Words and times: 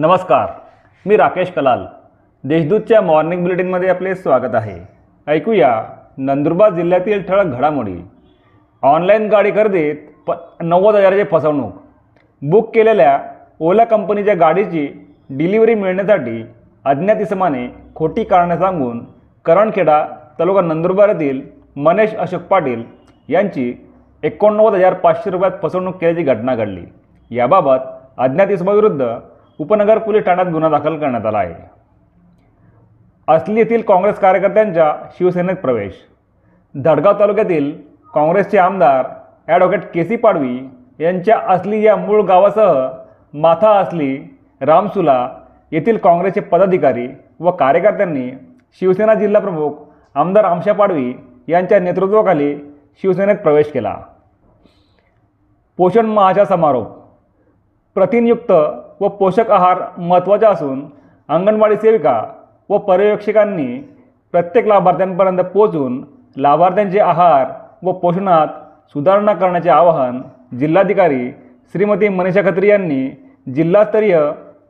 नमस्कार 0.00 0.48
मी 1.06 1.16
राकेश 1.16 1.50
कलाल. 1.52 1.84
देशदूतच्या 2.44 3.00
मॉर्निंग 3.00 3.42
बुलेटिनमध्ये 3.42 3.88
आपले 3.88 4.14
स्वागत 4.14 4.54
आहे. 4.54 4.76
ऐकूया 5.26 5.70
नंदुरबार 6.18 6.72
जिल्ह्यातील 6.72 7.22
ठळक 7.22 7.46
घडामोडी. 7.46 7.96
ऑनलाईन 8.82 9.26
गाडी 9.28 9.50
खरेदीत 9.50 9.94
प 10.26 10.32
नव्वद 10.60 10.94
हजाराची 10.94 11.24
फसवणूक. 11.30 11.72
बुक 12.42 12.70
केलेल्या 12.74 13.18
ओला 13.60 13.84
कंपनीच्या 13.84 14.34
गाडीची 14.34 14.86
डिलिव्हरी 15.30 15.74
मिळण्यासाठी 15.74 16.42
अज्ञात 16.84 17.20
इसमाने 17.20 17.66
खोटी 17.94 18.24
कारणे 18.24 18.58
सांगून 18.58 19.04
करणखेडा 19.44 20.02
तालुका 20.38 20.60
नंदुरबार 20.60 21.08
येथील 21.08 21.40
मनेश 21.76 22.14
अशोक 22.16 22.42
पाटील 22.42 22.82
यांची 23.28 23.72
एकोणनव्वद 24.22 24.74
हजार 24.74 24.94
पाचशे 24.94 25.30
रुपयात 25.30 25.58
फसवणूक 25.62 25.96
केल्याची 25.96 26.22
घटना 26.22 26.54
घडली. 26.54 26.84
याबाबत 27.30 27.90
अज्ञात 28.18 28.50
इसमाविरुद्ध 28.50 29.02
उपनगर 29.58 29.98
पोलीस 29.98 30.24
ठाण्यात 30.24 30.46
गुन्हा 30.46 30.70
दाखल 30.70 30.98
करण्यात 30.98 31.26
आला 31.26 31.38
आहे. 31.38 31.54
असली 33.28 33.58
येथील 33.58 33.82
काँग्रेस 33.82 34.18
कार्यकर्त्यांच्या 34.18 34.92
शिवसेनेत 35.18 35.56
प्रवेश. 35.56 35.92
धडगाव 36.74 37.18
तालुक्यातील 37.20 37.72
काँग्रेसचे 38.14 38.58
आमदार 38.58 39.04
ॲडव्होकेट 39.48 39.90
के 39.92 40.04
सी 40.04 40.16
पाडवी 40.16 40.58
यांच्या 41.00 41.38
असली 41.48 41.82
या 41.82 41.96
मूळ 41.96 42.22
गावासह 42.22 42.88
माथा 43.34 43.70
असली 43.70 44.16
रामसुला 44.60 45.28
येथील 45.72 45.96
काँग्रेसचे 45.96 46.40
पदाधिकारी 46.40 47.08
व 47.40 47.50
कार्यकर्त्यांनी 47.50 48.30
शिवसेना 48.80 49.14
जिल्हाप्रमुख 49.14 49.72
आमदार 50.14 50.44
आमशा 50.44 50.72
पाडवी 50.72 51.12
यांच्या 51.48 51.78
नेतृत्वाखाली 51.78 52.54
शिवसेनेत 53.02 53.36
प्रवेश 53.36 53.70
केला. 53.72 53.96
पोषण 55.78 56.06
माहाचा 56.06 56.44
समारोप. 56.44 56.86
प्रथिनयुक्त 57.96 58.52
व 59.00 59.08
पोषक 59.08 59.50
आहार 59.50 59.78
महत्त्वाचा 59.98 60.48
असून 60.48 60.84
अंगणवाडी 61.28 61.76
सेविका 61.76 62.22
व 62.68 62.78
पर्यवेक्षकांनी 62.78 63.78
प्रत्येक 64.32 64.66
लाभार्थ्यांपर्यंत 64.66 65.38
पोहोचून 65.38 66.02
लाभार्थ्यांचे 66.36 66.98
आहार 67.00 67.46
व 67.82 67.92
पोषणात 67.92 68.46
सुधारणा 68.92 69.32
करण्याचे 69.32 69.70
आवाहन 69.70 70.20
जिल्हाधिकारी 70.58 71.30
श्रीमती 71.74 72.08
मनीषा 72.08 72.42
खत्री 72.42 72.68
यांनी 72.68 73.08
जिल्हास्तरीय 73.54 74.18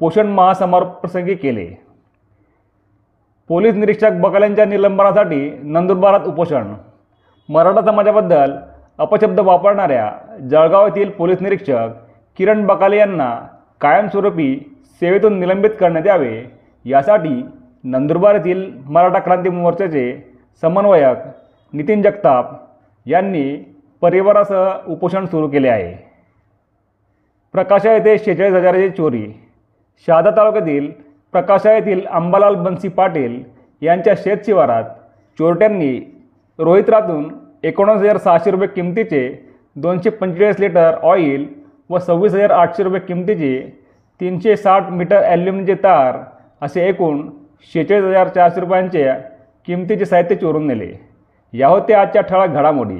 पोषण 0.00 0.26
महासमारोप 0.26 0.88
प्रसंगी 0.88 1.34
केले. 1.34 1.66
पोलीस 3.48 3.74
निरीक्षक 3.74 4.12
बकाल्यांच्या 4.12 4.64
निलंबनासाठी 4.64 5.50
नंदुरबारात 5.62 6.26
उपोषण. 6.26 6.72
मराठा 7.48 7.80
समाजाबद्दल 7.80 8.52
अपशब्द 8.98 9.40
वापरणाऱ्या 9.40 10.10
जळगाव 10.50 10.86
येथील 10.86 11.10
पोलीस 11.10 11.42
निरीक्षक 11.42 11.88
किरण 12.38 12.66
बकाले 12.66 12.96
यांना 12.96 13.38
कायमस्वरूपी 13.80 14.56
सेवेतून 15.02 15.38
निलंबित 15.40 15.70
करण्यात 15.80 16.06
यावे. 16.06 16.44
यासाठी 16.84 17.42
नंदुरबार 17.84 18.34
येथील 18.34 18.70
मराठा 18.86 19.18
क्रांती 19.18 19.48
मोर्चाचे 19.48 20.12
समन्वयक 20.62 21.16
नितीन 21.72 22.02
जगताप 22.02 22.52
यांनी 23.06 23.56
परिवारासह 24.02 24.90
उपोषण 24.92 25.26
सुरू 25.26 25.48
केले 25.48 25.68
आहे. 25.68 25.94
प्रकाशा 27.54 27.92
येथे 27.92 28.16
शेहेचाळीस 28.18 28.54
हजाराची 28.54 28.88
चोरी. 28.90 29.26
शहादा 30.08 30.30
तालुक्यातील 30.36 30.90
प्रकाशा 31.34 31.72
येथील 31.74 32.04
अंबालाल 32.06 32.54
बन्सी 32.54 32.88
पाटील 32.88 33.42
यांच्या 33.82 34.14
शेतशिवारात 34.16 34.84
चोरट्यांनी 35.38 35.98
रोहित्रातून 36.58 37.28
एकोणीस 37.62 37.96
हजार 37.96 38.16
सहाशे 38.16 38.50
रुपये 38.50 38.68
किमतीचे 38.68 39.28
दोनशे 39.76 40.10
पंचेचाळीस 40.10 40.60
लिटर 40.60 40.94
ऑइल 41.02 41.46
व 41.90 41.98
सव्वीस 41.98 42.34
हजार 42.34 42.50
आठशे 42.50 42.82
रुपये 42.82 43.00
किमतीचे 43.00 43.82
तीनशे 44.20 44.56
साठ 44.56 44.90
मीटर 44.90 45.22
ॲल्युमिनियमचे 45.22 45.74
तार 45.74 46.16
असे 46.62 46.88
एकूण 46.88 47.28
शेहेचाळीस 47.72 48.04
हजार 48.04 48.28
चारशे 48.28 48.60
रुपयांचे 48.60 49.10
किमतीचे 49.66 50.04
साहित्य 50.04 50.34
चोरून 50.34 50.66
नेले. 50.66 50.92
या 51.52 51.68
होत्या 51.68 52.00
आजच्या 52.00 52.22
ठळक 52.22 52.48
घडामोडी. 52.48 52.98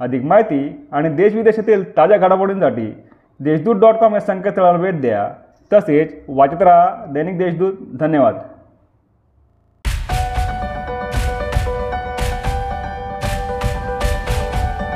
अधिक 0.00 0.22
माहिती 0.24 0.86
आणि 0.92 1.08
देशविदेशातील 1.08 1.96
ताज्या 1.96 2.18
घडामोडींसाठी 2.18 2.92
देशदूत 3.40 3.76
डॉट 3.76 3.94
कॉम 3.94 4.14
या 4.14 4.20
संकेतस्थळाला 4.20 4.78
भेट 4.78 5.00
द्या. 5.00 5.28
तसेच 5.72 6.24
वाचत 6.28 6.62
राहा 6.62 7.04
दैनिक 7.12 7.38
देशदूत. 7.38 7.72
धन्यवाद. 8.00 8.38